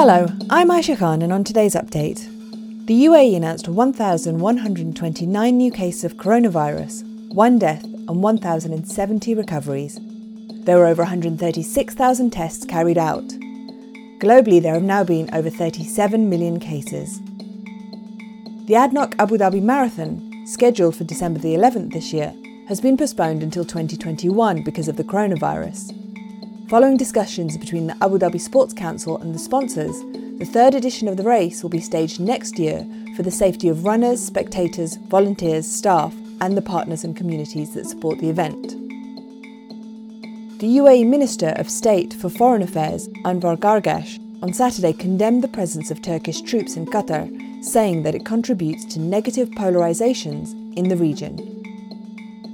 Hello, 0.00 0.28
I'm 0.48 0.68
Aisha 0.68 0.96
Khan, 0.96 1.22
and 1.22 1.32
on 1.32 1.42
today's 1.42 1.74
update, 1.74 2.24
the 2.86 3.06
UAE 3.06 3.34
announced 3.34 3.66
1,129 3.66 5.56
new 5.56 5.72
cases 5.72 6.04
of 6.04 6.16
coronavirus, 6.16 7.02
one 7.34 7.58
death, 7.58 7.82
and 7.82 8.22
1,070 8.22 9.34
recoveries. 9.34 9.98
There 10.66 10.78
were 10.78 10.86
over 10.86 11.02
136,000 11.02 12.30
tests 12.30 12.64
carried 12.64 12.96
out. 12.96 13.24
Globally, 14.20 14.62
there 14.62 14.74
have 14.74 14.84
now 14.84 15.02
been 15.02 15.34
over 15.34 15.50
37 15.50 16.30
million 16.30 16.60
cases. 16.60 17.18
The 18.68 18.74
ADNOC 18.74 19.16
Abu 19.18 19.36
Dhabi 19.36 19.60
Marathon, 19.60 20.46
scheduled 20.46 20.94
for 20.94 21.02
December 21.02 21.40
the 21.40 21.56
11th 21.56 21.92
this 21.92 22.12
year, 22.12 22.32
has 22.68 22.80
been 22.80 22.96
postponed 22.96 23.42
until 23.42 23.64
2021 23.64 24.62
because 24.62 24.86
of 24.86 24.96
the 24.96 25.02
coronavirus. 25.02 25.92
Following 26.68 26.98
discussions 26.98 27.56
between 27.56 27.86
the 27.86 27.96
Abu 28.02 28.18
Dhabi 28.18 28.38
Sports 28.38 28.74
Council 28.74 29.16
and 29.16 29.34
the 29.34 29.38
sponsors, 29.38 30.02
the 30.38 30.44
third 30.44 30.74
edition 30.74 31.08
of 31.08 31.16
the 31.16 31.22
race 31.22 31.62
will 31.62 31.70
be 31.70 31.80
staged 31.80 32.20
next 32.20 32.58
year 32.58 32.86
for 33.16 33.22
the 33.22 33.30
safety 33.30 33.70
of 33.70 33.86
runners, 33.86 34.22
spectators, 34.22 34.96
volunteers, 34.96 35.66
staff, 35.66 36.14
and 36.42 36.58
the 36.58 36.62
partners 36.62 37.04
and 37.04 37.16
communities 37.16 37.72
that 37.72 37.86
support 37.86 38.18
the 38.18 38.28
event. 38.28 38.68
The 40.60 40.76
UAE 40.76 41.08
Minister 41.08 41.54
of 41.56 41.70
State 41.70 42.12
for 42.12 42.28
Foreign 42.28 42.60
Affairs, 42.60 43.08
Anwar 43.24 43.56
Gargash, 43.56 44.20
on 44.42 44.52
Saturday 44.52 44.92
condemned 44.92 45.42
the 45.42 45.48
presence 45.48 45.90
of 45.90 46.02
Turkish 46.02 46.42
troops 46.42 46.76
in 46.76 46.84
Qatar, 46.84 47.64
saying 47.64 48.02
that 48.02 48.14
it 48.14 48.26
contributes 48.26 48.84
to 48.92 49.00
negative 49.00 49.48
polarizations 49.52 50.52
in 50.76 50.88
the 50.88 50.96
region. 50.98 51.57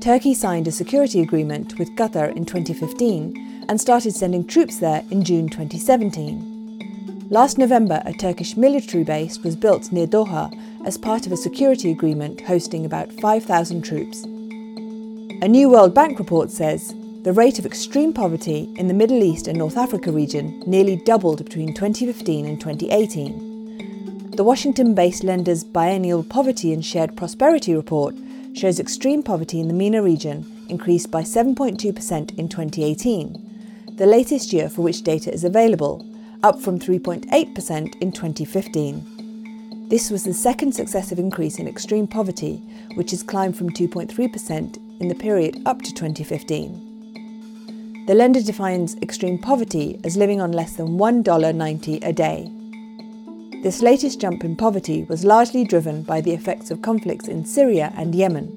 Turkey 0.05 0.35
signed 0.35 0.69
a 0.69 0.71
security 0.71 1.23
agreement 1.23 1.79
with 1.79 1.97
Qatar 1.97 2.31
in 2.37 2.45
2015 2.45 3.65
and 3.71 3.81
started 3.81 4.15
sending 4.15 4.47
troops 4.47 4.79
there 4.79 5.03
in 5.11 5.25
June 5.25 5.49
2017. 5.49 7.29
Last 7.31 7.57
November, 7.57 8.03
a 8.05 8.13
Turkish 8.13 8.55
military 8.55 9.03
base 9.03 9.39
was 9.39 9.57
built 9.57 9.93
near 9.93 10.07
Doha 10.07 10.53
as 10.85 10.99
part 10.99 11.25
of 11.25 11.33
a 11.33 11.39
security 11.39 11.91
agreement 11.91 12.43
hosting 12.43 12.85
about 12.85 13.15
5,000 13.15 13.81
troops. 13.81 14.25
A 14.25 15.49
new 15.49 15.71
World 15.71 15.95
Bank 15.95 16.19
report 16.19 16.51
says 16.51 16.95
the 17.23 17.33
rate 17.33 17.59
of 17.59 17.65
extreme 17.65 18.13
poverty 18.13 18.71
in 18.77 18.89
the 18.89 18.93
Middle 18.93 19.23
East 19.23 19.49
and 19.49 19.57
North 19.57 19.79
Africa 19.79 20.13
region 20.13 20.63
nearly 20.67 20.97
doubled 20.97 21.43
between 21.43 21.73
2015 21.73 22.45
and 22.45 22.61
2018. 22.61 24.33
The 24.37 24.45
Washington 24.45 24.95
based 24.95 25.25
lender's 25.25 25.65
Biennial 25.65 26.23
Poverty 26.25 26.75
and 26.75 26.85
Shared 26.85 27.17
Prosperity 27.17 27.75
report 27.75 28.15
shows 28.55 28.81
extreme 28.81 29.23
poverty 29.23 29.61
in 29.61 29.69
the 29.69 29.75
MENA 29.75 30.03
region 30.03 30.47
increased 30.69 31.11
by 31.11 31.23
7.2% 31.23 32.39
in 32.39 32.49
2018, 32.49 33.97
the 33.97 34.07
latest 34.07 34.53
year 34.53 34.69
for 34.69 34.83
which 34.83 35.03
data 35.03 35.33
is 35.33 35.45
available, 35.45 36.07
up 36.43 36.61
from 36.61 36.79
3.8% 36.79 37.97
in 38.01 38.13
2015. 38.13 39.89
This 39.89 40.11
was 40.11 40.25
the 40.25 40.33
second 40.33 40.73
successive 40.73 41.19
increase 41.19 41.59
in 41.59 41.69
extreme 41.69 42.07
poverty, 42.07 42.57
which 42.95 43.11
has 43.11 43.23
climbed 43.23 43.57
from 43.57 43.71
2.3% 43.71 45.01
in 45.01 45.09
the 45.09 45.15
period 45.15 45.61
up 45.67 45.83
to 45.83 45.93
2015. 45.93 48.05
The 48.07 48.15
lender 48.15 48.43
defines 48.43 48.97
extreme 49.03 49.39
poverty 49.39 50.01
as 50.05 50.17
living 50.17 50.41
on 50.41 50.53
less 50.53 50.77
than 50.77 50.99
$1.90 50.99 52.07
a 52.07 52.13
day. 52.13 52.51
This 53.65 53.81
latest 53.81 54.21
jump 54.21 54.45
in 54.45 54.57
poverty 54.57 55.05
was 55.05 55.25
largely 55.25 55.65
driven 55.65 56.03
by 56.03 56.21
the 56.21 56.33
effects 56.33 56.71
of 56.71 56.83
conflicts 56.83 57.29
in 57.29 57.47
Syria 57.47 57.95
and 57.97 58.15
Yemen, 58.15 58.55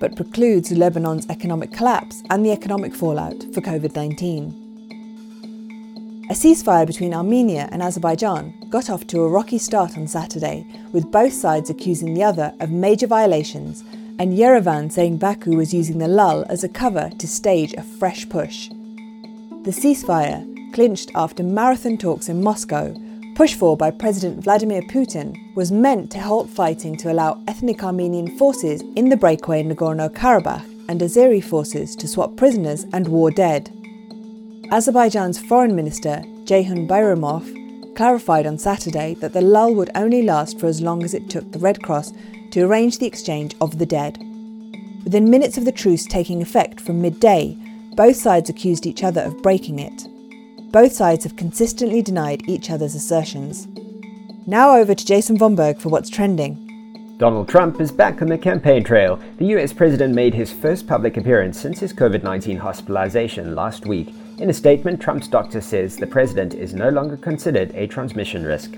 but 0.00 0.16
precludes 0.16 0.72
Lebanon's 0.72 1.28
economic 1.28 1.74
collapse 1.74 2.22
and 2.30 2.42
the 2.42 2.50
economic 2.50 2.94
fallout 2.94 3.44
for 3.52 3.60
COVID 3.60 3.94
19. 3.94 6.24
A 6.30 6.32
ceasefire 6.32 6.86
between 6.86 7.12
Armenia 7.12 7.68
and 7.70 7.82
Azerbaijan 7.82 8.54
got 8.70 8.88
off 8.88 9.06
to 9.08 9.20
a 9.20 9.28
rocky 9.28 9.58
start 9.58 9.98
on 9.98 10.08
Saturday, 10.08 10.66
with 10.94 11.12
both 11.12 11.34
sides 11.34 11.68
accusing 11.68 12.14
the 12.14 12.24
other 12.24 12.54
of 12.60 12.70
major 12.70 13.06
violations 13.06 13.84
and 14.18 14.32
Yerevan 14.32 14.90
saying 14.90 15.18
Baku 15.18 15.54
was 15.54 15.74
using 15.74 15.98
the 15.98 16.08
lull 16.08 16.46
as 16.48 16.64
a 16.64 16.68
cover 16.70 17.10
to 17.18 17.28
stage 17.28 17.74
a 17.74 17.82
fresh 17.82 18.26
push. 18.26 18.70
The 18.70 19.70
ceasefire, 19.70 20.46
clinched 20.72 21.10
after 21.14 21.42
marathon 21.42 21.98
talks 21.98 22.30
in 22.30 22.42
Moscow, 22.42 22.94
pushed 23.40 23.58
for 23.58 23.74
by 23.74 23.90
President 23.90 24.44
Vladimir 24.44 24.82
Putin, 24.82 25.34
was 25.54 25.72
meant 25.72 26.10
to 26.10 26.20
halt 26.20 26.46
fighting 26.50 26.94
to 26.94 27.10
allow 27.10 27.42
ethnic 27.48 27.82
Armenian 27.82 28.36
forces 28.36 28.82
in 28.96 29.08
the 29.08 29.16
breakaway 29.16 29.62
Nagorno 29.62 30.10
Karabakh 30.10 30.62
and 30.90 31.00
Azeri 31.00 31.42
forces 31.42 31.96
to 31.96 32.06
swap 32.06 32.36
prisoners 32.36 32.84
and 32.92 33.08
war 33.08 33.30
dead. 33.30 33.70
Azerbaijan's 34.70 35.38
foreign 35.38 35.74
minister, 35.74 36.20
Ceyhun 36.44 36.86
Bayramov, 36.86 37.96
clarified 37.96 38.46
on 38.46 38.58
Saturday 38.58 39.14
that 39.20 39.32
the 39.32 39.40
lull 39.40 39.74
would 39.74 39.90
only 39.94 40.20
last 40.20 40.60
for 40.60 40.66
as 40.66 40.82
long 40.82 41.02
as 41.02 41.14
it 41.14 41.30
took 41.30 41.50
the 41.50 41.58
Red 41.58 41.82
Cross 41.82 42.12
to 42.50 42.60
arrange 42.60 42.98
the 42.98 43.06
exchange 43.06 43.56
of 43.62 43.78
the 43.78 43.86
dead. 43.86 44.18
Within 45.02 45.30
minutes 45.30 45.56
of 45.56 45.64
the 45.64 45.72
truce 45.72 46.04
taking 46.04 46.42
effect 46.42 46.78
from 46.78 47.00
midday, 47.00 47.56
both 47.96 48.16
sides 48.16 48.50
accused 48.50 48.84
each 48.84 49.02
other 49.02 49.22
of 49.22 49.40
breaking 49.40 49.78
it. 49.78 50.09
Both 50.72 50.92
sides 50.92 51.24
have 51.24 51.34
consistently 51.34 52.00
denied 52.00 52.48
each 52.48 52.70
other's 52.70 52.94
assertions. 52.94 53.66
Now 54.46 54.76
over 54.76 54.94
to 54.94 55.04
Jason 55.04 55.36
Von 55.36 55.56
Berg 55.56 55.80
for 55.80 55.88
what's 55.88 56.08
trending. 56.08 56.68
Donald 57.18 57.48
Trump 57.48 57.80
is 57.80 57.90
back 57.90 58.22
on 58.22 58.28
the 58.28 58.38
campaign 58.38 58.84
trail. 58.84 59.18
The 59.38 59.46
US 59.56 59.72
president 59.72 60.14
made 60.14 60.32
his 60.32 60.52
first 60.52 60.86
public 60.86 61.16
appearance 61.16 61.60
since 61.60 61.80
his 61.80 61.92
COVID 61.92 62.22
19 62.22 62.56
hospitalization 62.56 63.56
last 63.56 63.84
week. 63.84 64.14
In 64.38 64.48
a 64.48 64.54
statement, 64.54 65.00
Trump's 65.00 65.26
doctor 65.26 65.60
says 65.60 65.96
the 65.96 66.06
president 66.06 66.54
is 66.54 66.72
no 66.72 66.88
longer 66.88 67.16
considered 67.16 67.74
a 67.74 67.88
transmission 67.88 68.44
risk. 68.44 68.76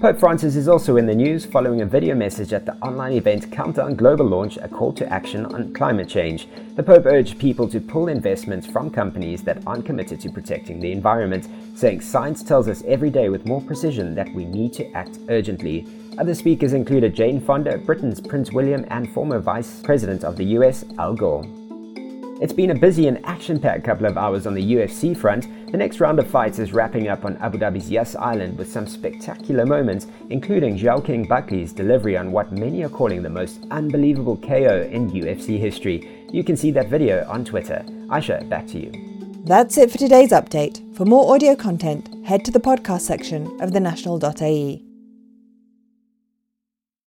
Pope 0.00 0.18
Francis 0.18 0.56
is 0.56 0.66
also 0.66 0.96
in 0.96 1.04
the 1.04 1.14
news 1.14 1.44
following 1.44 1.82
a 1.82 1.84
video 1.86 2.14
message 2.14 2.54
at 2.54 2.64
the 2.64 2.74
online 2.76 3.12
event 3.12 3.52
Countdown 3.52 3.94
Global 3.94 4.24
launch 4.24 4.56
a 4.56 4.66
call 4.66 4.94
to 4.94 5.06
action 5.12 5.44
on 5.44 5.74
climate 5.74 6.08
change. 6.08 6.48
The 6.74 6.82
Pope 6.82 7.04
urged 7.04 7.38
people 7.38 7.68
to 7.68 7.80
pull 7.82 8.08
investments 8.08 8.66
from 8.66 8.88
companies 8.88 9.42
that 9.42 9.62
aren't 9.66 9.84
committed 9.84 10.18
to 10.22 10.30
protecting 10.30 10.80
the 10.80 10.90
environment, 10.90 11.48
saying 11.74 12.00
science 12.00 12.42
tells 12.42 12.66
us 12.66 12.82
every 12.86 13.10
day 13.10 13.28
with 13.28 13.44
more 13.44 13.60
precision 13.60 14.14
that 14.14 14.32
we 14.32 14.46
need 14.46 14.72
to 14.72 14.90
act 14.92 15.18
urgently. 15.28 15.86
Other 16.16 16.34
speakers 16.34 16.72
included 16.72 17.14
Jane 17.14 17.38
Fonda, 17.38 17.76
Britain's 17.76 18.22
Prince 18.22 18.52
William, 18.52 18.86
and 18.88 19.12
former 19.12 19.38
Vice 19.38 19.82
President 19.82 20.24
of 20.24 20.38
the 20.38 20.44
US, 20.44 20.82
Al 20.98 21.12
Gore. 21.12 21.44
It's 22.40 22.54
been 22.54 22.70
a 22.70 22.74
busy 22.74 23.06
and 23.06 23.22
action 23.26 23.60
packed 23.60 23.84
couple 23.84 24.06
of 24.06 24.16
hours 24.16 24.46
on 24.46 24.54
the 24.54 24.72
UFC 24.72 25.14
front. 25.14 25.70
The 25.70 25.76
next 25.76 26.00
round 26.00 26.18
of 26.18 26.26
fights 26.26 26.58
is 26.58 26.72
wrapping 26.72 27.06
up 27.08 27.26
on 27.26 27.36
Abu 27.36 27.58
Dhabi's 27.58 27.90
Yas 27.90 28.16
Island 28.16 28.56
with 28.56 28.72
some 28.72 28.86
spectacular 28.86 29.66
moments, 29.66 30.06
including 30.30 30.82
Joaquin 30.82 31.28
Buckley's 31.28 31.74
delivery 31.74 32.16
on 32.16 32.32
what 32.32 32.50
many 32.50 32.82
are 32.82 32.88
calling 32.88 33.22
the 33.22 33.28
most 33.28 33.66
unbelievable 33.70 34.38
KO 34.38 34.88
in 34.90 35.10
UFC 35.10 35.58
history. 35.58 36.26
You 36.32 36.42
can 36.42 36.56
see 36.56 36.70
that 36.70 36.88
video 36.88 37.28
on 37.28 37.44
Twitter. 37.44 37.84
Aisha, 38.08 38.48
back 38.48 38.66
to 38.68 38.78
you. 38.78 38.90
That's 39.44 39.76
it 39.76 39.90
for 39.90 39.98
today's 39.98 40.30
update. 40.30 40.96
For 40.96 41.04
more 41.04 41.34
audio 41.34 41.54
content, 41.54 42.08
head 42.24 42.46
to 42.46 42.50
the 42.50 42.58
podcast 42.58 43.02
section 43.02 43.48
of 43.60 43.72
thenational.ae. 43.72 44.89